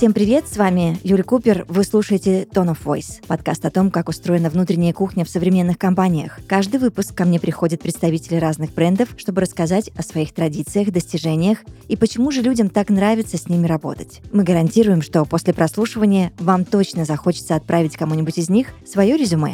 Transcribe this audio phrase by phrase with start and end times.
[0.00, 1.66] Всем привет, с вами Юлия Купер.
[1.68, 6.40] Вы слушаете Tone of Voice, подкаст о том, как устроена внутренняя кухня в современных компаниях.
[6.46, 11.96] Каждый выпуск ко мне приходят представители разных брендов, чтобы рассказать о своих традициях, достижениях и
[11.96, 14.22] почему же людям так нравится с ними работать.
[14.32, 19.52] Мы гарантируем, что после прослушивания вам точно захочется отправить кому-нибудь из них свое резюме.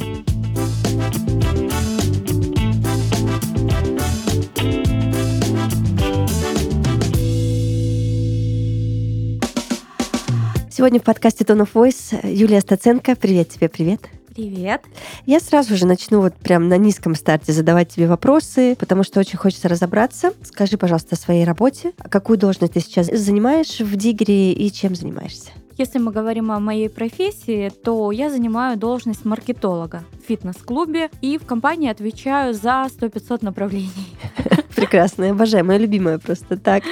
[10.76, 13.17] Сегодня в подкасте Tone of Voice Юлия Стаценко.
[13.17, 14.11] Привет тебе, привет.
[14.34, 14.82] Привет.
[15.25, 19.39] Я сразу же начну вот прям на низком старте задавать тебе вопросы, потому что очень
[19.39, 20.34] хочется разобраться.
[20.43, 21.94] Скажи, пожалуйста, о своей работе.
[22.11, 25.53] Какую должность ты сейчас занимаешь в Дигре и чем занимаешься?
[25.79, 31.46] Если мы говорим о моей профессии, то я занимаю должность маркетолога в фитнес-клубе и в
[31.46, 34.19] компании отвечаю за 100-500 направлений.
[34.77, 36.85] Прекрасно, обожаю, моя любимая просто так.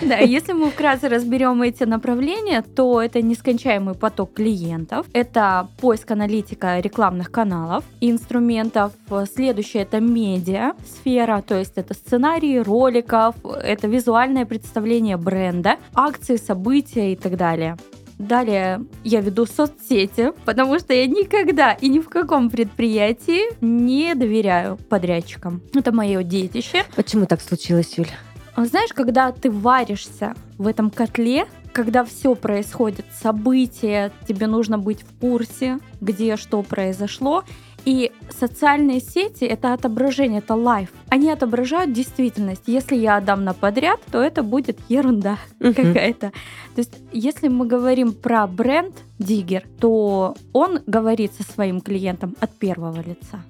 [0.00, 6.78] Да, если мы вкратце разберем эти направления, то это нескончаемый поток клиентов, это поиск аналитика
[6.78, 8.92] рекламных каналов инструментов.
[9.34, 17.12] Следующее это медиа сфера, то есть это сценарии роликов, это визуальное представление бренда, акции, события
[17.12, 17.76] и так далее.
[18.18, 24.76] Далее я веду соцсети, потому что я никогда и ни в каком предприятии не доверяю
[24.88, 25.62] подрядчикам.
[25.74, 26.84] Это мое детище.
[26.94, 28.10] Почему так случилось, Юля?
[28.56, 35.18] Знаешь, когда ты варишься в этом котле, когда все происходит, события, тебе нужно быть в
[35.20, 37.44] курсе, где что произошло,
[37.84, 40.92] и социальные сети— это отображение, это лайф.
[41.08, 42.62] Они отображают действительность.
[42.66, 45.74] Если я отдам на подряд, то это будет ерунда uh-huh.
[45.74, 46.32] какая-то.
[46.74, 52.50] То есть, если мы говорим про бренд Диггер, то он говорит со своим клиентом от
[52.50, 53.42] первого лица.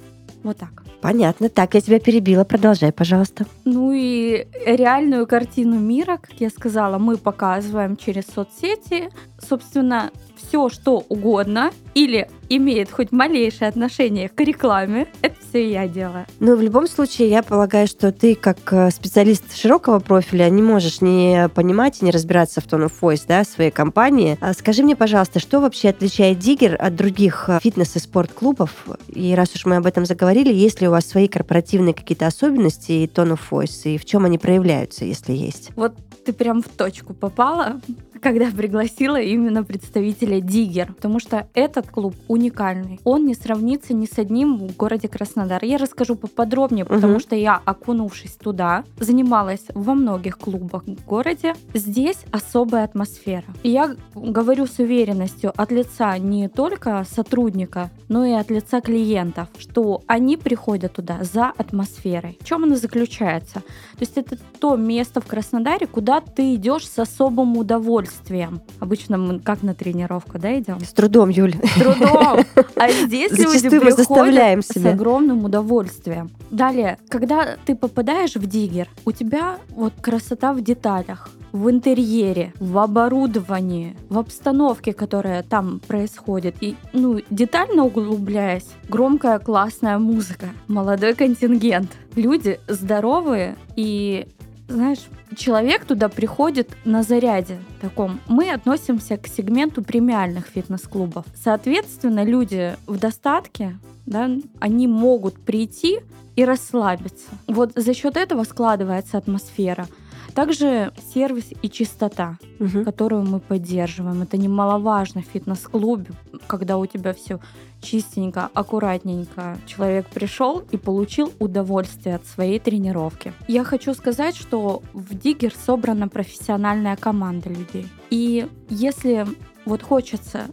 [0.42, 0.82] Вот так.
[1.00, 1.48] Понятно.
[1.48, 2.44] Так, я тебя перебила.
[2.44, 3.46] Продолжай, пожалуйста.
[3.64, 9.10] Ну и реальную картину мира, как я сказала, мы показываем через соцсети.
[9.40, 10.10] Собственно,
[10.46, 16.26] все, что угодно или имеет хоть малейшее отношение к рекламе, это все я делаю.
[16.40, 21.00] Ну, в любом случае, я полагаю, что ты как э, специалист широкого профиля не можешь
[21.00, 24.36] не понимать и не разбираться в tone of voice, да, своей компании.
[24.40, 28.86] А скажи мне, пожалуйста, что вообще отличает Диггер от других э, фитнес- и спорт-клубов?
[29.08, 32.92] И раз уж мы об этом заговорили, есть ли у вас свои корпоративные какие-то особенности
[32.92, 35.70] и tone of voice, и в чем они проявляются, если есть?
[35.76, 35.94] Вот
[36.24, 37.80] ты прям в точку попала
[38.22, 43.00] когда пригласила именно представителя Диггер, потому что этот клуб уникальный.
[43.02, 45.62] Он не сравнится ни с одним в городе Краснодар.
[45.64, 47.20] Я расскажу поподробнее, потому угу.
[47.20, 51.54] что я, окунувшись туда, занималась во многих клубах в городе.
[51.74, 53.44] Здесь особая атмосфера.
[53.64, 59.48] И я говорю с уверенностью от лица не только сотрудника, но и от лица клиентов,
[59.58, 62.38] что они приходят туда за атмосферой.
[62.40, 63.54] В чем она заключается?
[63.54, 68.60] То есть это то место в Краснодаре, куда ты идешь с особым удовольствием удовольствием.
[68.80, 70.80] Обычно мы как на тренировку, да, идем?
[70.80, 71.54] С трудом, Юль.
[71.54, 72.40] С трудом.
[72.76, 74.90] А здесь люди приходят заставляем себя.
[74.90, 76.30] с огромным удовольствием.
[76.50, 82.78] Далее, когда ты попадаешь в диггер, у тебя вот красота в деталях в интерьере, в
[82.78, 86.56] оборудовании, в обстановке, которая там происходит.
[86.62, 91.90] И, ну, детально углубляясь, громкая классная музыка, молодой контингент.
[92.16, 94.26] Люди здоровые и
[94.72, 95.00] знаешь,
[95.36, 98.20] человек туда приходит на заряде таком.
[98.26, 101.24] Мы относимся к сегменту премиальных фитнес-клубов.
[101.34, 106.00] Соответственно, люди в достатке, да, они могут прийти
[106.34, 107.28] и расслабиться.
[107.46, 109.86] Вот за счет этого складывается атмосфера.
[110.34, 112.84] Также сервис и чистота, угу.
[112.84, 114.22] которую мы поддерживаем.
[114.22, 116.10] Это немаловажно в фитнес-клубе,
[116.46, 117.38] когда у тебя все
[117.80, 119.58] чистенько, аккуратненько.
[119.66, 123.32] Человек пришел и получил удовольствие от своей тренировки.
[123.48, 127.86] Я хочу сказать, что в Диггер собрана профессиональная команда людей.
[128.10, 129.26] И если
[129.64, 130.46] вот хочется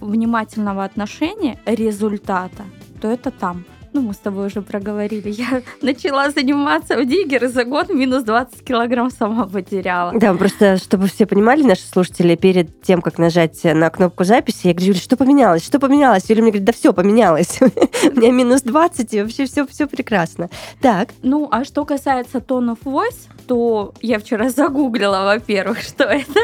[0.00, 2.64] внимательного отношения, результата,
[3.00, 7.48] то это там ну, мы с тобой уже проговорили, я начала заниматься в диггер, и
[7.48, 10.12] за год минус 20 килограмм сама потеряла.
[10.14, 14.74] Да, просто, чтобы все понимали, наши слушатели, перед тем, как нажать на кнопку записи, я
[14.74, 15.64] говорю, Юля, что поменялось?
[15.64, 16.24] Что поменялось?
[16.28, 17.58] Юля мне говорит, да все поменялось.
[17.60, 20.50] У меня минус 20, и вообще все, все прекрасно.
[20.80, 21.10] Так.
[21.22, 26.40] Ну, а что касается tone of voice, то я вчера загуглила, во-первых, что это.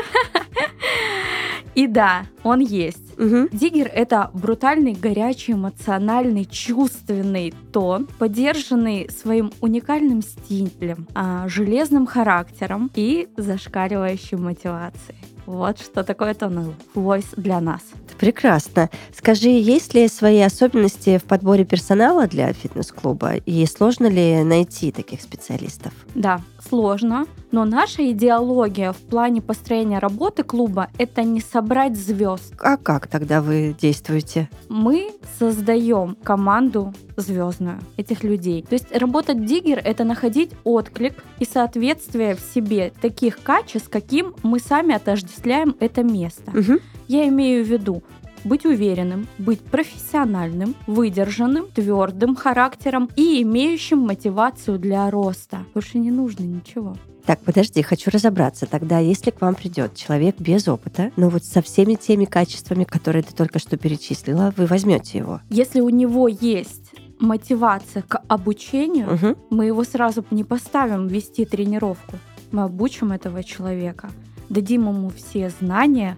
[1.74, 3.05] И да, он есть.
[3.18, 3.48] Угу.
[3.52, 13.28] Диггер— это брутальный, горячий, эмоциональный, чувственный тон, поддержанный своим уникальным стилем, а, железным характером и
[13.36, 15.35] зашкаливающей мотивацией.
[15.46, 17.80] Вот что такое Tone Voice для нас.
[18.18, 18.90] Прекрасно.
[19.14, 23.36] Скажи, есть ли свои особенности в подборе персонала для фитнес-клуба?
[23.36, 25.92] И сложно ли найти таких специалистов?
[26.14, 27.26] Да, сложно.
[27.52, 32.54] Но наша идеология в плане построения работы клуба– это не собрать звезд.
[32.58, 34.48] А как тогда вы действуете?
[34.68, 38.62] Мы создаем команду звездную этих людей.
[38.62, 44.60] То есть работать диггер– это находить отклик и соответствие в себе таких качеств, каким мы
[44.60, 46.50] сами отождествляем это место.
[46.50, 46.78] Угу.
[47.08, 48.02] Я имею в виду
[48.44, 55.64] быть уверенным, быть профессиональным, выдержанным, твердым характером и имеющим мотивацию для роста.
[55.74, 56.96] Больше не нужно ничего.
[57.26, 58.66] Так, подожди, хочу разобраться.
[58.66, 63.24] Тогда, если к вам придет человек без опыта, но вот со всеми теми качествами, которые
[63.24, 65.40] ты только что перечислила, вы возьмете его?
[65.50, 69.38] Если у него есть мотивация к обучению, угу.
[69.50, 72.18] мы его сразу не поставим вести тренировку.
[72.52, 74.10] Мы обучим этого человека,
[74.48, 76.16] дадим ему все знания,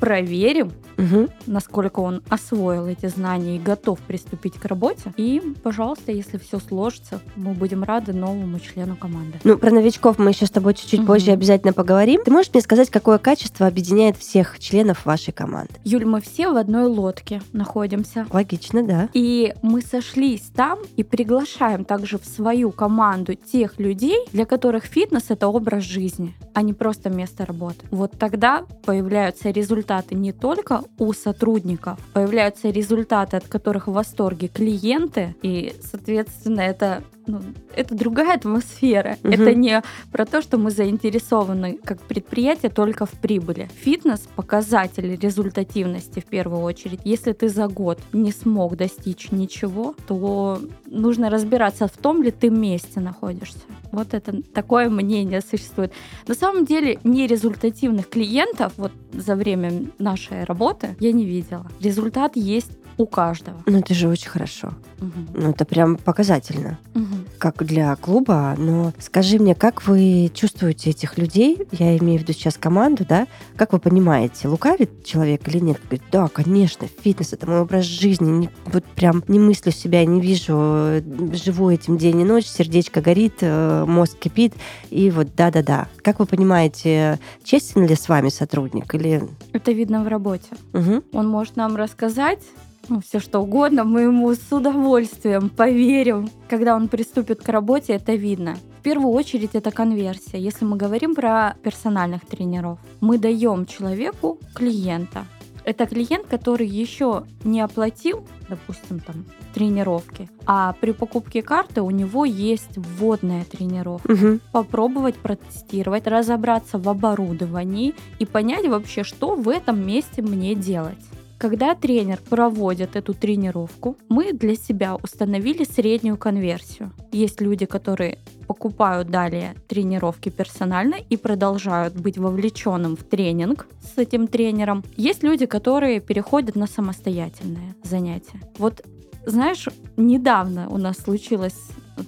[0.00, 1.28] проверим, угу.
[1.46, 5.12] насколько он освоил эти знания и готов приступить к работе.
[5.16, 9.38] И, пожалуйста, если все сложится, мы будем рады новому члену команды.
[9.44, 11.08] Ну, про новичков мы еще с тобой чуть-чуть угу.
[11.08, 12.22] позже обязательно поговорим.
[12.24, 15.74] Ты можешь мне сказать, какое качество объединяет всех членов вашей команды?
[15.84, 18.26] Юль, мы все в одной лодке находимся.
[18.30, 19.08] Логично, да.
[19.12, 25.26] И мы сошлись там и приглашаем также в свою команду тех людей, для которых фитнес—
[25.28, 27.86] это образ жизни, а не просто место работы.
[27.90, 31.98] Вот тогда появляются результаты не только у сотрудников.
[32.12, 37.40] Появляются результаты, от которых в восторге клиенты, и, соответственно, это ну,
[37.76, 39.16] это другая атмосфера.
[39.22, 39.32] Угу.
[39.32, 43.68] Это не про то, что мы заинтересованы как предприятие только в прибыли.
[43.80, 47.00] Фитнес— показатель результативности в первую очередь.
[47.04, 52.50] Если ты за год не смог достичь ничего, то нужно разбираться в том ли ты
[52.50, 53.60] месте находишься.
[53.92, 55.92] Вот это такое мнение существует.
[56.26, 61.66] На самом деле нерезультативных клиентов вот за время нашей работы я не видела.
[61.80, 63.62] Результат есть у каждого.
[63.66, 64.72] Ну, это же очень хорошо.
[65.00, 65.12] Угу.
[65.34, 66.78] Ну, это прям показательно.
[66.94, 67.04] Угу.
[67.38, 68.54] Как для клуба.
[68.58, 71.66] Но скажи мне, как вы чувствуете этих людей?
[71.70, 73.28] Я имею в виду сейчас команду, да?
[73.56, 75.80] Как вы понимаете, лукавит человек или нет?
[75.84, 78.30] Говорит, да, конечно, фитнес— это мой образ жизни.
[78.30, 81.00] Не, вот прям не мыслю себя, не вижу,
[81.32, 84.54] живу этим день и ночь, сердечко горит, э, мозг кипит.
[84.90, 85.86] И вот да-да-да.
[86.02, 89.22] Как вы понимаете, честен ли с вами сотрудник или...
[89.52, 90.48] Это видно в работе.
[90.72, 91.04] Угу.
[91.12, 92.40] Он может нам рассказать,
[92.88, 96.30] ну, все что угодно, мы ему с удовольствием поверим.
[96.48, 98.56] Когда он приступит к работе, это видно.
[98.78, 100.38] В первую очередь это конверсия.
[100.38, 105.26] Если мы говорим про персональных тренеров, мы даем человеку клиента.
[105.64, 112.24] Это клиент, который еще не оплатил, допустим, там тренировки, а при покупке карты у него
[112.24, 114.10] есть вводная тренировка.
[114.10, 114.38] Угу.
[114.52, 121.04] Попробовать протестировать, разобраться в оборудовании и понять вообще, что в этом месте мне делать.
[121.38, 126.92] Когда тренер проводит эту тренировку, мы для себя установили среднюю конверсию.
[127.12, 128.18] Есть люди, которые
[128.48, 134.82] покупают далее тренировки персонально и продолжают быть вовлеченным в тренинг с этим тренером.
[134.96, 138.40] Есть люди, которые переходят на самостоятельные занятия.
[138.58, 138.84] Вот
[139.30, 141.56] знаешь, недавно у нас случилась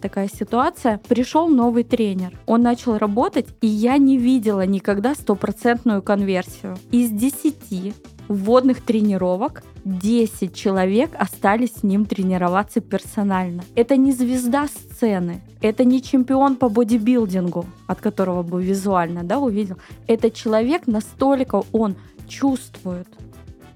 [0.01, 1.01] такая ситуация.
[1.09, 2.39] Пришел новый тренер.
[2.47, 6.77] Он начал работать, и я не видела никогда стопроцентную конверсию.
[6.91, 7.95] Из 10
[8.29, 13.65] вводных тренировок 10 человек остались с ним тренироваться персонально.
[13.75, 19.79] Это не звезда сцены, это не чемпион по бодибилдингу, от которого бы визуально да, увидел.
[20.07, 21.97] Это человек настолько он
[22.29, 23.09] чувствует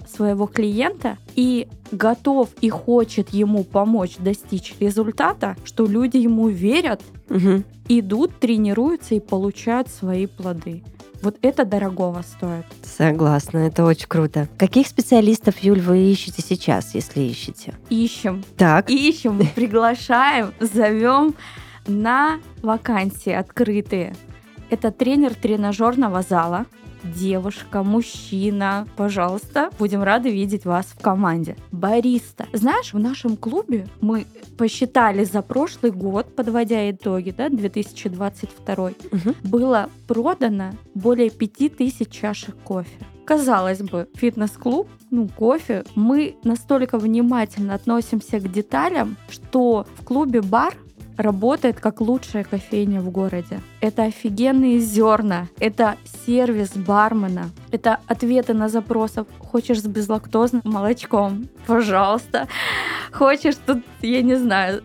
[0.07, 7.63] своего клиента и готов и хочет ему помочь достичь результата, что люди ему верят, угу.
[7.89, 10.83] идут, тренируются и получают свои плоды.
[11.23, 12.67] Вот это дорогого стоит.
[12.83, 14.47] Согласна, это очень круто.
[14.59, 17.73] Каких специалистов, Юль, вы ищете сейчас, если ищете?
[17.89, 18.45] Ищем.
[18.59, 18.91] Так.
[18.91, 21.35] Ищем, приглашаем, зовем
[21.87, 24.15] на вакансии открытые.
[24.69, 26.67] Это тренер тренажерного зала,
[27.05, 31.57] девушка, мужчина, пожалуйста, будем рады видеть вас в команде.
[31.73, 32.47] Бариста.
[32.53, 38.93] Знаешь, в нашем клубе мы посчитали за прошлый год, подводя итоги, да, 2022, угу.
[39.43, 42.99] было продано более 5000 чашек кофе.
[43.25, 45.85] Казалось бы, фитнес-клуб, ну, кофе.
[45.95, 50.75] Мы настолько внимательно относимся к деталям, что в клубе бар
[51.17, 53.61] работает как лучшая кофейня в городе.
[53.81, 59.25] Это офигенные зерна, это сервис бармена, это ответы на запросы.
[59.39, 61.49] Хочешь с безлактозным молочком?
[61.67, 62.49] Пожалуйста.
[63.13, 64.83] Хочешь тут, я не знаю,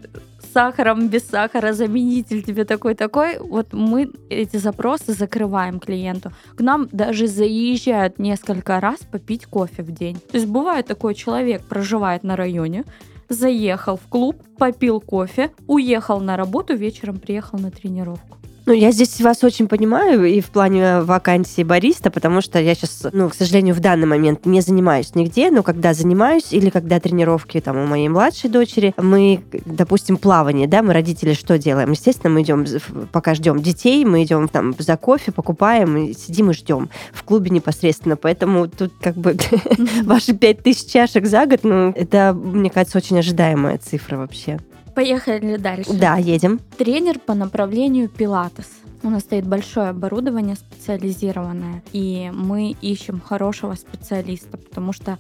[0.53, 3.39] сахаром, без сахара, заменитель тебе такой-такой.
[3.39, 6.31] Вот мы эти запросы закрываем клиенту.
[6.55, 10.15] К нам даже заезжают несколько раз попить кофе в день.
[10.15, 12.83] То есть бывает такой человек, проживает на районе,
[13.29, 18.38] заехал в клуб, попил кофе, уехал на работу, вечером приехал на тренировку.
[18.69, 23.07] Ну, я здесь вас очень понимаю и в плане вакансии бариста, потому что я сейчас,
[23.13, 27.59] ну, к сожалению, в данный момент не занимаюсь нигде, но когда занимаюсь или когда тренировки
[27.61, 31.89] там у моей младшей дочери, мы, допустим, плавание, да, мы родители что делаем?
[31.89, 32.63] Естественно, мы идем,
[33.11, 37.49] пока ждем детей, мы идем там за кофе, покупаем, и сидим и ждем в клубе
[37.49, 39.35] непосредственно, поэтому тут как бы
[40.03, 44.59] ваши пять тысяч чашек за год, ну, это, мне кажется, очень ожидаемая цифра вообще.
[44.99, 45.93] Поехали дальше.
[45.93, 46.59] Да, едем.
[46.77, 48.69] Тренер по направлению пилатес.
[49.01, 55.17] У нас стоит большое оборудование специализированное, и мы ищем хорошего специалиста, потому что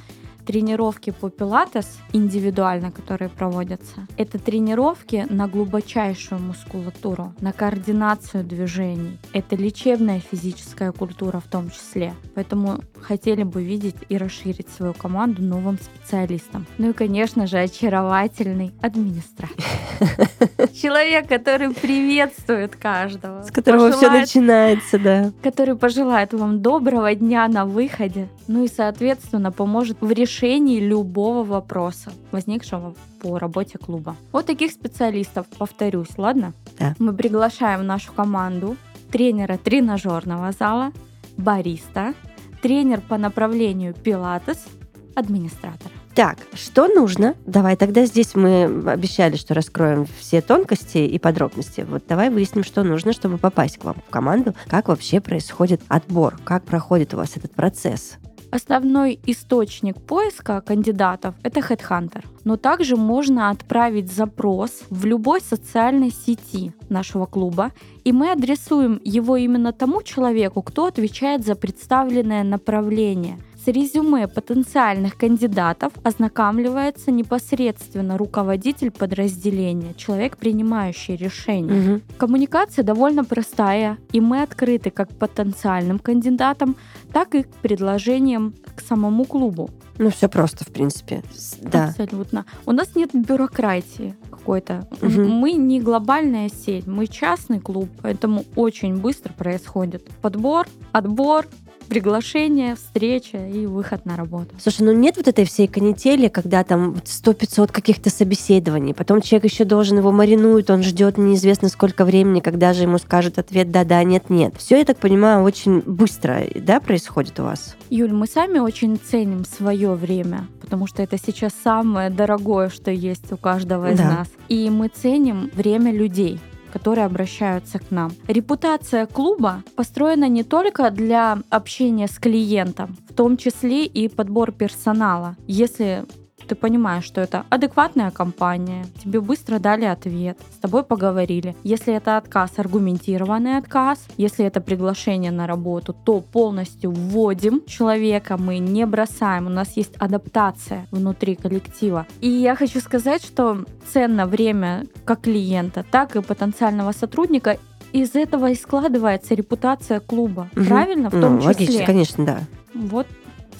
[0.49, 9.19] тренировки по пилатес индивидуально, которые проводятся, это тренировки на глубочайшую мускулатуру, на координацию движений.
[9.31, 12.15] Это лечебная физическая культура в том числе.
[12.33, 16.65] Поэтому хотели бы видеть и расширить свою команду новым специалистом.
[16.79, 19.55] Ну и, конечно же, очаровательный администратор.
[20.73, 23.43] Человек, который приветствует каждого.
[23.43, 25.31] С которого все начинается, да.
[25.43, 28.27] Который пожелает вам доброго дня на выходе.
[28.47, 34.15] Ну и, соответственно, поможет в решении решении любого вопроса, возникшего по работе клуба.
[34.31, 36.53] Вот таких специалистов, повторюсь, ладно?
[36.79, 36.95] Да.
[36.97, 38.77] Мы приглашаем в нашу команду
[39.11, 40.93] тренера тренажерного зала,
[41.35, 42.13] бариста,
[42.61, 44.65] тренер по направлению пилатес,
[45.13, 45.91] администратора.
[46.15, 47.35] Так, что нужно?
[47.45, 51.85] Давай тогда здесь мы обещали, что раскроем все тонкости и подробности.
[51.87, 56.37] Вот давай выясним, что нужно, чтобы попасть к вам в команду, как вообще происходит отбор,
[56.45, 58.17] как проходит у вас этот процесс.
[58.51, 62.25] Основной источник поиска кандидатов– это Headhunter.
[62.43, 67.71] Но также можно отправить запрос в любой социальной сети нашего клуба,
[68.03, 75.17] и мы адресуем его именно тому человеку, кто отвечает за представленное направление– с резюме потенциальных
[75.17, 81.95] кандидатов ознакомливается непосредственно руководитель подразделения, человек, принимающий решение.
[81.95, 82.01] Угу.
[82.17, 86.75] Коммуникация довольно простая, и мы открыты как потенциальным кандидатам,
[87.11, 89.69] так и к предложениям к самому клубу.
[89.97, 91.21] Ну, все просто, в принципе.
[91.61, 91.89] Да.
[91.89, 92.45] Абсолютно.
[92.65, 94.87] У нас нет бюрократии какой-то.
[95.01, 95.21] Угу.
[95.21, 101.45] Мы не глобальная сеть, мы частный клуб, поэтому очень быстро происходит подбор, отбор,
[101.89, 104.55] приглашение, встреча и выход на работу.
[104.61, 109.65] Слушай, ну нет вот этой всей канители, когда там 100-500 каких-то собеседований, потом человек еще
[109.65, 114.53] должен его маринует, он ждет неизвестно сколько времени, когда же ему скажут ответ да-да, нет-нет.
[114.57, 117.75] Все, я так понимаю, очень быстро, да, происходит у вас?
[117.89, 123.31] Юль, мы сами очень ценим свое время, потому что это сейчас самое дорогое, что есть
[123.31, 124.03] у каждого из да.
[124.03, 124.27] нас.
[124.47, 126.39] И мы ценим время людей
[126.69, 128.11] которые обращаются к нам.
[128.27, 135.35] Репутация клуба построена не только для общения с клиентом, в том числе и подбор персонала.
[135.47, 136.05] Если
[136.49, 141.55] ты понимаешь, что это адекватная компания, тебе быстро дали ответ, с тобой поговорили.
[141.63, 148.57] Если это отказ, аргументированный отказ, если это приглашение на работу, то полностью вводим человека, мы
[148.57, 152.07] не бросаем, у нас есть адаптация внутри коллектива.
[152.19, 157.57] И я хочу сказать, что ценно время как клиента, так и потенциального сотрудника,
[157.93, 160.49] из этого и складывается репутация клуба.
[160.55, 160.65] Угу.
[160.65, 161.09] Правильно?
[161.09, 161.47] В том ну, числе.
[161.47, 162.39] Логично, конечно, да.
[162.73, 163.07] Вот,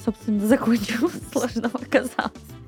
[0.04, 1.12] собственно, закончил.
[1.32, 2.59] Сложно оказалось.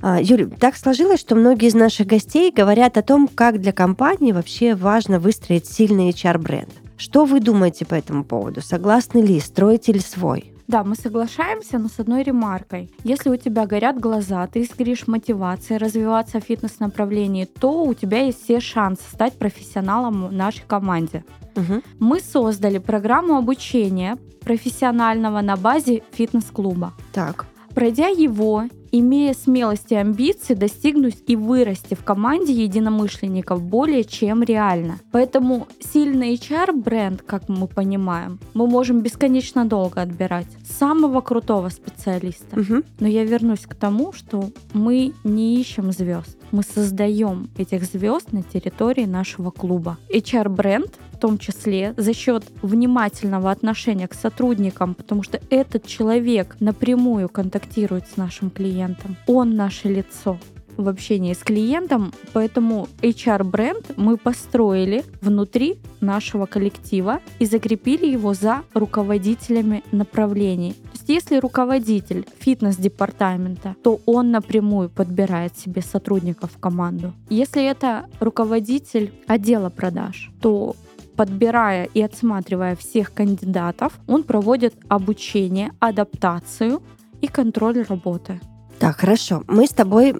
[0.00, 4.32] А, Юля, так сложилось, что многие из наших гостей говорят о том, как для компании
[4.32, 6.70] вообще важно выстроить сильный HR-бренд.
[6.96, 8.60] Что вы думаете по этому поводу?
[8.60, 9.40] Согласны ли?
[9.40, 10.52] Строите ли свой?
[10.68, 12.90] Да, мы соглашаемся, но с одной ремаркой.
[13.02, 18.44] Если у тебя горят глаза, ты искришь мотивацией развиваться в фитнес-направлении, то у тебя есть
[18.44, 21.24] все шансы стать профессионалом в нашей команде.
[21.56, 21.82] Угу.
[22.00, 26.92] Мы создали программу обучения профессионального на базе фитнес-клуба.
[27.12, 27.46] Так.
[27.74, 34.98] Пройдя его, имея смелость и амбиции достигнуть и вырасти в команде единомышленников более чем реально.
[35.12, 42.60] Поэтому сильный HR-бренд, как мы понимаем, мы можем бесконечно долго отбирать самого крутого специалиста.
[42.60, 42.82] Угу.
[43.00, 48.42] Но я вернусь к тому, что мы не ищем звезд, мы создаем этих звезд на
[48.42, 49.98] территории нашего клуба.
[50.12, 57.28] HR-бренд в том числе за счет внимательного отношения к сотрудникам, потому что этот человек напрямую
[57.28, 59.16] контактирует с нашим клиентом.
[59.26, 60.38] Он наше лицо
[60.76, 68.62] в общении с клиентом, поэтому HR-бренд мы построили внутри нашего коллектива и закрепили его за
[68.72, 70.74] руководителями направлений.
[70.74, 77.12] То есть если руководитель фитнес-департамента, то он напрямую подбирает себе сотрудников в команду.
[77.28, 80.76] Если это руководитель отдела продаж, то
[81.18, 86.80] подбирая и отсматривая всех кандидатов, он проводит обучение, адаптацию
[87.20, 88.40] и контроль работы.
[88.78, 89.42] Так, хорошо.
[89.48, 90.12] Мы с тобой,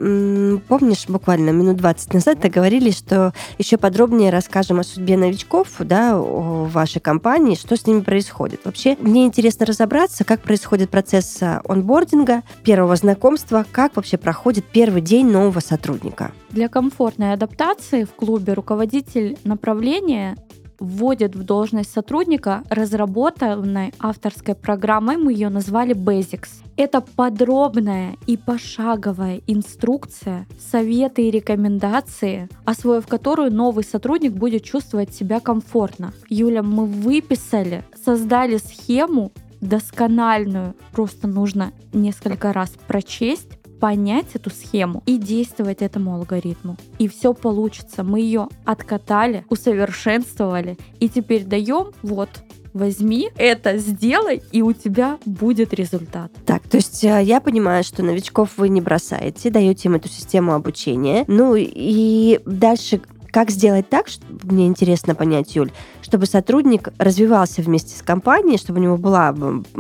[0.66, 6.64] помнишь, буквально минут 20 назад договорились, что еще подробнее расскажем о судьбе новичков, да, о
[6.64, 8.62] вашей компании, что с ними происходит.
[8.64, 15.02] Вообще, мне интересно разобраться, как происходит процесс а, онбординга, первого знакомства, как вообще проходит первый
[15.02, 16.32] день нового сотрудника.
[16.50, 20.36] Для комфортной адаптации в клубе руководитель направления
[20.78, 26.48] вводит в должность сотрудника разработанной авторской программой, мы ее назвали Basics.
[26.76, 35.40] Это подробная и пошаговая инструкция, советы и рекомендации, освоив которую новый сотрудник будет чувствовать себя
[35.40, 36.12] комфортно.
[36.28, 45.18] Юля, мы выписали, создали схему доскональную, просто нужно несколько раз прочесть, понять эту схему и
[45.18, 46.76] действовать этому алгоритму.
[46.98, 48.02] И все получится.
[48.02, 52.28] Мы ее откатали, усовершенствовали и теперь даем вот
[52.74, 56.30] возьми это, сделай, и у тебя будет результат.
[56.46, 60.54] Так, то есть э, я понимаю, что новичков вы не бросаете, даете им эту систему
[60.54, 61.24] обучения.
[61.26, 65.70] Ну и дальше как сделать так, что, мне интересно понять, Юль,
[66.02, 69.34] чтобы сотрудник развивался вместе с компанией, чтобы у него была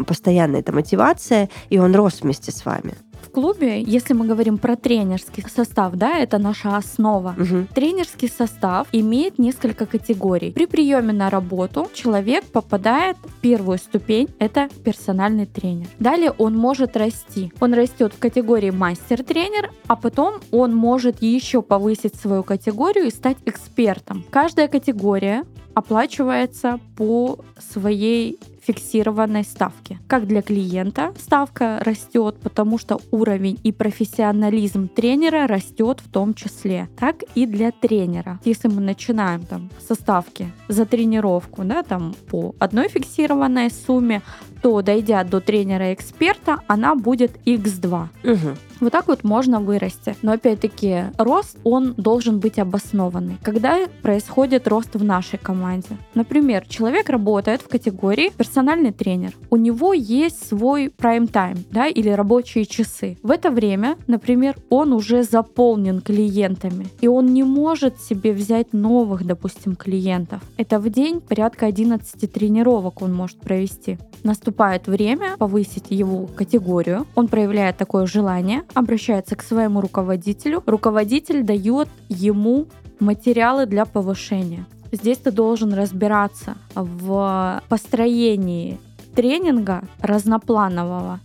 [0.06, 2.94] постоянная эта мотивация, и он рос вместе с вами?
[3.28, 7.34] В клубе, если мы говорим про тренерский состав, да, это наша основа.
[7.38, 7.66] Угу.
[7.74, 10.50] Тренерский состав имеет несколько категорий.
[10.50, 15.88] При приеме на работу человек попадает в первую ступень, это персональный тренер.
[15.98, 17.52] Далее он может расти.
[17.60, 23.36] Он растет в категории мастер-тренер, а потом он может еще повысить свою категорию и стать
[23.44, 24.24] экспертом.
[24.30, 25.44] Каждая категория
[25.74, 29.98] оплачивается по своей фиксированной ставки.
[30.06, 36.88] Как для клиента ставка растет, потому что уровень и профессионализм тренера растет в том числе,
[36.98, 38.40] так и для тренера.
[38.44, 44.22] Если мы начинаем там со ставки за тренировку, да, там по одной фиксированной сумме,
[44.62, 48.08] то дойдя до тренера-эксперта, она будет x2.
[48.24, 48.56] Угу.
[48.80, 50.16] Вот так вот можно вырасти.
[50.22, 53.38] Но опять-таки рост, он должен быть обоснованный.
[53.42, 55.96] Когда происходит рост в нашей команде?
[56.14, 59.34] Например, человек работает в категории персональный тренер.
[59.50, 63.16] У него есть свой прайм-тайм, да, или рабочие часы.
[63.22, 69.24] В это время, например, он уже заполнен клиентами, и он не может себе взять новых,
[69.24, 70.40] допустим, клиентов.
[70.56, 73.98] Это в день порядка 11 тренировок он может провести.
[74.24, 77.06] Наступает время повысить его категорию.
[77.14, 80.64] Он проявляет такое желание, обращается к своему руководителю.
[80.66, 82.66] Руководитель дает ему
[82.98, 84.66] материалы для повышения.
[84.92, 88.78] Здесь ты должен разбираться в построении
[89.14, 91.20] тренинга разнопланового.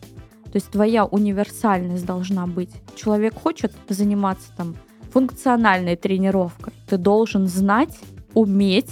[0.45, 2.69] То есть твоя универсальность должна быть.
[2.95, 4.75] Человек хочет заниматься там
[5.11, 6.73] функциональной тренировкой.
[6.87, 7.97] Ты должен знать,
[8.33, 8.91] уметь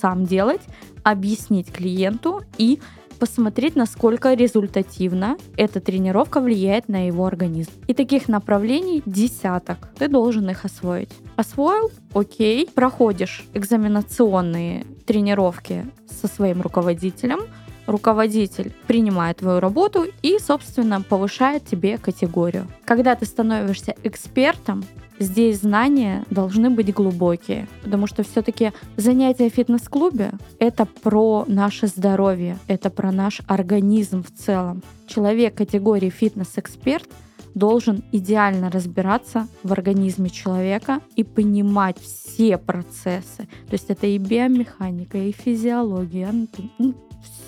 [0.00, 0.62] сам делать,
[1.02, 2.80] объяснить клиенту и
[3.14, 7.70] посмотреть, насколько результативно эта тренировка влияет на его организм.
[7.86, 9.90] И таких направлений десяток.
[9.98, 11.10] Ты должен их освоить.
[11.36, 11.90] Освоил?
[12.12, 12.68] Окей.
[12.74, 17.40] Проходишь экзаменационные тренировки со своим руководителем,
[17.86, 22.66] руководитель принимает твою работу и, собственно, повышает тебе категорию.
[22.84, 24.84] Когда ты становишься экспертом,
[25.18, 32.58] здесь знания должны быть глубокие, потому что все-таки занятия в фитнес-клубе— это про наше здоровье,
[32.66, 34.82] это про наш организм в целом.
[35.06, 37.08] Человек категории фитнес-эксперт
[37.54, 43.48] должен идеально разбираться в организме человека и понимать все процессы.
[43.68, 46.30] То есть это и биомеханика, и физиология,
[46.78, 46.94] ну,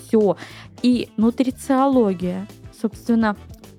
[0.07, 0.37] все.
[0.81, 2.47] И нутрициология.
[2.79, 3.35] Собственно,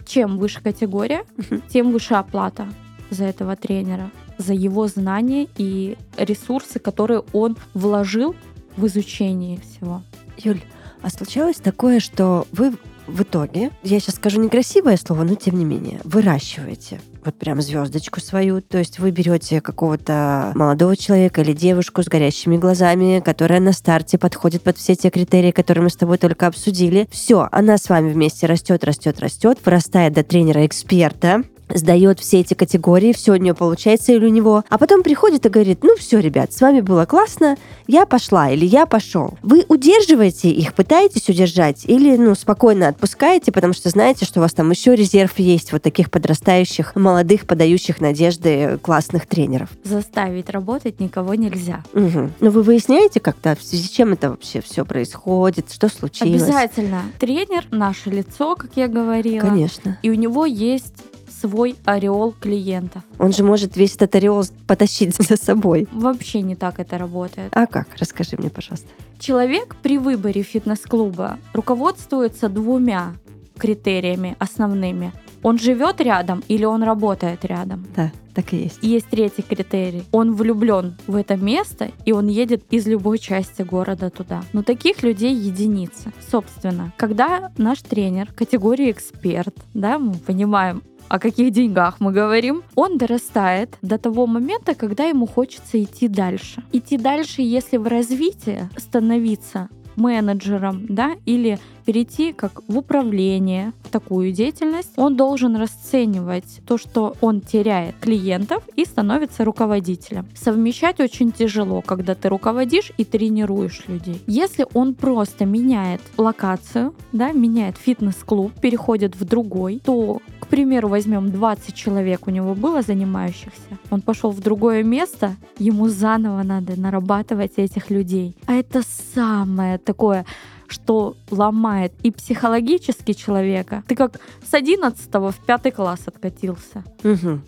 [0.06, 1.24] чем выше категория,
[1.70, 2.68] тем выше оплата
[3.10, 8.34] за этого тренера, за его знания и ресурсы, которые он вложил
[8.76, 10.02] в изучение всего.
[10.36, 10.60] Юль,
[11.02, 12.72] а случалось такое, что вы
[13.06, 18.20] в итоге, я сейчас скажу некрасивое слово, но тем не менее, выращиваете вот прям звездочку
[18.20, 18.62] свою.
[18.62, 24.16] То есть вы берете какого-то молодого человека или девушку с горящими глазами, которая на старте
[24.16, 27.06] подходит под все те критерии, которые мы с тобой только обсудили.
[27.10, 31.42] Все, она с вами вместе растет, растет, растет, вырастает до тренера-эксперта,
[31.74, 35.48] сдает все эти категории, все у нее получается или у него, а потом приходит и
[35.48, 39.38] говорит, ну все, ребят, с вами было классно, я пошла или я пошел.
[39.42, 44.52] Вы удерживаете их, пытаетесь удержать или, ну, спокойно отпускаете, потому что знаете, что у вас
[44.52, 49.70] там еще резерв есть вот таких подрастающих, молодых, подающих надежды классных тренеров.
[49.84, 51.82] Заставить работать никого нельзя.
[51.94, 52.30] Угу.
[52.40, 56.42] Но вы выясняете как-то, в связи с чем это вообще все происходит, что случилось?
[56.42, 57.02] Обязательно.
[57.18, 59.46] Тренер— наше лицо, как я говорила.
[59.46, 59.98] Конечно.
[60.02, 60.94] И у него есть
[61.40, 63.02] свой ореол клиентов.
[63.18, 65.88] Он же может весь этот ореол потащить за собой.
[65.92, 67.50] Вообще не так это работает.
[67.54, 67.88] А как?
[67.98, 68.88] Расскажи мне, пожалуйста.
[69.18, 73.14] Человек при выборе фитнес-клуба руководствуется двумя
[73.58, 75.12] критериями основными.
[75.42, 77.86] Он живет рядом или он работает рядом?
[77.94, 78.78] Да, так и есть.
[78.82, 80.04] И есть третий критерий.
[80.10, 84.42] Он влюблен в это место, и он едет из любой части города туда.
[84.52, 86.12] Но таких людей единицы.
[86.30, 92.98] Собственно, когда наш тренер категории эксперт, да, мы понимаем, о каких деньгах мы говорим, он
[92.98, 96.62] дорастает до того момента, когда ему хочется идти дальше.
[96.72, 104.32] Идти дальше, если в развитии становиться менеджером, да, или перейти как в управление, в такую
[104.32, 110.28] деятельность, он должен расценивать то, что он теряет клиентов и становится руководителем.
[110.34, 114.22] Совмещать очень тяжело, когда ты руководишь и тренируешь людей.
[114.26, 121.30] Если он просто меняет локацию, да, меняет фитнес-клуб, переходит в другой, то, к примеру, возьмем
[121.30, 127.52] 20 человек у него было занимающихся, он пошел в другое место, ему заново надо нарабатывать
[127.56, 128.36] этих людей.
[128.44, 128.82] А это
[129.14, 130.26] самое такое
[130.68, 133.82] что ломает и психологически человека.
[133.86, 136.84] Ты как с 11 в пятый класс откатился.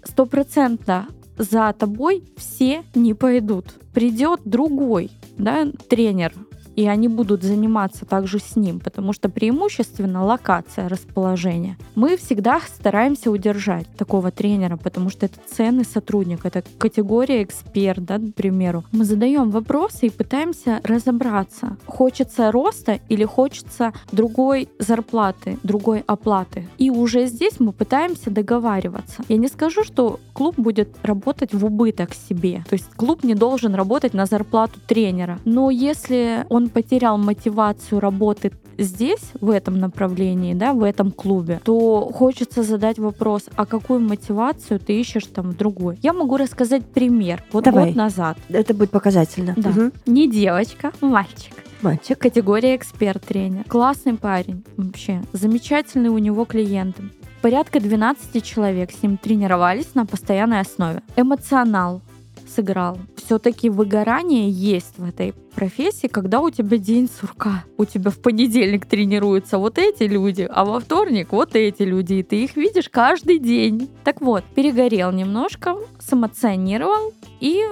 [0.05, 3.67] Стопроцентно за тобой все не пойдут.
[3.93, 6.35] Придет другой да, тренер,
[6.81, 11.77] и они будут заниматься также с ним, потому что преимущественно локация расположения.
[11.95, 18.19] Мы всегда стараемся удержать такого тренера, потому что это ценный сотрудник, это категория эксперт, да,
[18.19, 18.83] к примеру.
[18.93, 26.67] Мы задаем вопросы и пытаемся разобраться, хочется роста или хочется другой зарплаты, другой оплаты.
[26.79, 29.23] И уже здесь мы пытаемся договариваться.
[29.29, 33.75] Я не скажу, что клуб будет работать в убыток себе, то есть клуб не должен
[33.75, 40.73] работать на зарплату тренера, но если он потерял мотивацию работы здесь, в этом направлении, да,
[40.73, 45.99] в этом клубе, то хочется задать вопрос, а какую мотивацию ты ищешь там в другой?
[46.03, 47.43] Я могу рассказать пример.
[47.53, 47.87] Вот Давай.
[47.87, 48.39] год назад.
[48.49, 49.55] Это будет показательно.
[49.57, 49.71] Да.
[49.71, 49.93] Угу.
[50.07, 51.53] Не девочка, мальчик.
[51.83, 52.19] Мальчик.
[52.19, 53.65] Категория эксперт-тренер.
[53.65, 55.23] Классный парень вообще.
[55.33, 57.05] Замечательный у него клиенты.
[57.41, 61.03] Порядка 12 человек с ним тренировались на постоянной основе.
[61.17, 62.03] Эмоционал,
[62.55, 62.99] сыграл.
[63.17, 67.65] Все-таки выгорание есть в этой профессии, когда у тебя день сурка.
[67.77, 72.23] У тебя в понедельник тренируются вот эти люди, а во вторник вот эти люди, и
[72.23, 73.89] ты их видишь каждый день.
[74.05, 77.63] Так вот, перегорел немножко, самоционировал и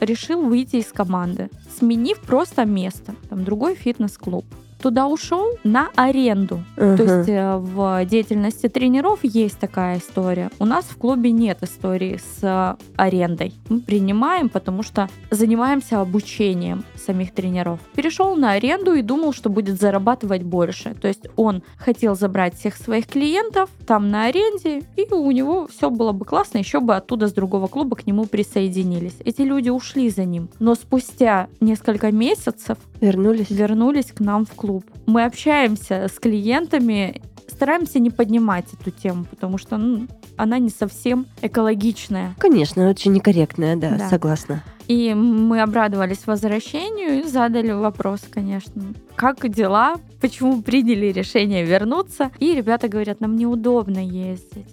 [0.00, 4.44] решил выйти из команды, сменив просто место, там другой фитнес-клуб
[4.80, 6.62] туда ушел на аренду.
[6.76, 6.96] Uh-huh.
[6.96, 10.50] То есть э, в деятельности тренеров есть такая история.
[10.58, 13.54] У нас в клубе нет истории с э, арендой.
[13.68, 17.80] Мы принимаем, потому что занимаемся обучением самих тренеров.
[17.94, 20.94] Перешел на аренду и думал, что будет зарабатывать больше.
[20.94, 25.90] То есть он хотел забрать всех своих клиентов там на аренде, и у него все
[25.90, 29.16] было бы классно, еще бы оттуда с другого клуба к нему присоединились.
[29.24, 30.48] Эти люди ушли за ним.
[30.58, 34.84] Но спустя несколько месяцев вернулись, вернулись к нам в клуб клуб.
[35.06, 41.26] Мы общаемся с клиентами, стараемся не поднимать эту тему, потому что ну, она не совсем
[41.42, 42.34] экологичная.
[42.38, 44.08] Конечно, очень некорректная, да, да.
[44.08, 44.62] согласна.
[44.88, 48.82] И мы обрадовались возвращению и задали вопрос, конечно,
[49.16, 52.30] как дела, почему приняли решение вернуться.
[52.38, 54.66] И ребята говорят, нам неудобно ездить.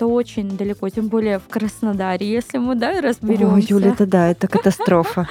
[0.00, 3.52] Это очень далеко, тем более в Краснодаре, если мы, да, разберемся.
[3.52, 5.28] Ой, Юля, это да, это катастрофа.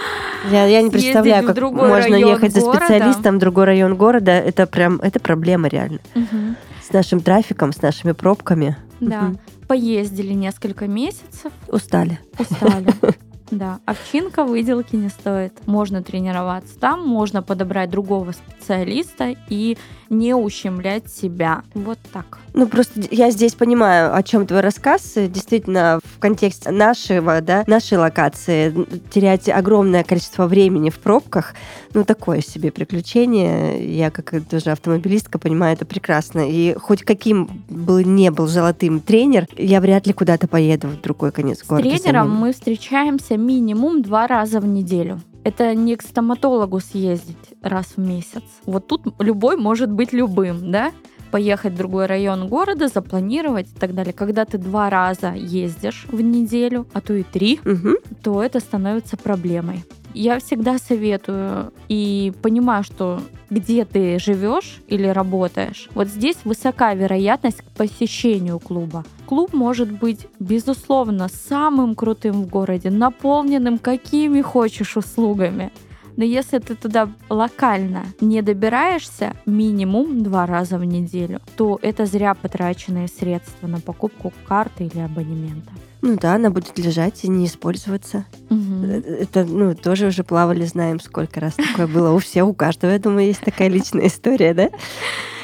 [0.51, 4.31] Я, я не представляю, как можно ехать за специалистом в другой район города.
[4.31, 5.97] Это прям, это проблема реально.
[6.13, 6.55] Угу.
[6.87, 8.77] С нашим трафиком, с нашими пробками.
[8.99, 9.29] Да.
[9.29, 9.39] Угу.
[9.69, 11.51] Поездили несколько месяцев.
[11.67, 12.19] Устали.
[12.37, 12.93] Устали.
[13.51, 15.53] Да, овчинка выделки не стоит.
[15.65, 19.75] Можно тренироваться там, можно подобрать другого специалиста и
[20.09, 21.63] не ущемлять себя.
[21.73, 22.39] Вот так.
[22.53, 25.13] Ну, просто я здесь понимаю, о чем твой рассказ.
[25.15, 28.73] Действительно, в контексте нашего, да, нашей локации
[29.11, 31.53] терять огромное количество времени в пробках,
[31.93, 33.95] ну, такое себе приключение.
[33.95, 36.49] Я, как тоже автомобилистка, понимаю это прекрасно.
[36.49, 41.31] И хоть каким бы не был золотым тренер, я вряд ли куда-то поеду в другой
[41.31, 41.87] конец города.
[41.89, 45.21] С тренером мы встречаемся минимум два раза в неделю.
[45.43, 48.43] Это не к стоматологу съездить раз в месяц.
[48.65, 50.91] Вот тут любой может быть любым, да?
[51.31, 54.13] Поехать в другой район города, запланировать и так далее.
[54.13, 57.95] Когда ты два раза ездишь в неделю, а то и три, угу.
[58.21, 59.83] то это становится проблемой.
[60.13, 67.61] Я всегда советую и понимаю, что где ты живешь или работаешь, вот здесь высока вероятность
[67.61, 69.05] к посещению клуба.
[69.27, 75.71] Клуб может быть, безусловно, самым крутым в городе, наполненным какими хочешь услугами.
[76.19, 82.33] Но если ты туда локально не добираешься минимум два раза в неделю, то это зря
[82.33, 85.71] потраченные средства на покупку карты или абонемента.
[86.01, 88.25] Ну да, она будет лежать и не использоваться.
[88.49, 88.85] Угу.
[89.21, 92.99] Это, ну, тоже уже плавали, знаем, сколько раз такое было у всех, у каждого, я
[92.99, 94.71] думаю, есть такая личная история, да?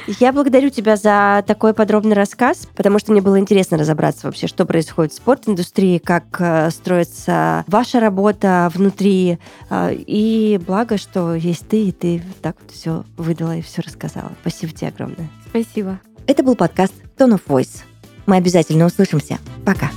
[0.07, 4.65] Я благодарю тебя за такой подробный рассказ, потому что мне было интересно разобраться вообще, что
[4.65, 9.39] происходит в спорт-индустрии, как э, строится ваша работа внутри.
[9.69, 14.31] Э, и благо, что есть ты, и ты так вот все выдала и все рассказала.
[14.41, 15.29] Спасибо тебе огромное.
[15.49, 15.99] Спасибо.
[16.27, 17.83] Это был подкаст Tone of Voice.
[18.25, 19.39] Мы обязательно услышимся.
[19.65, 19.89] Пока.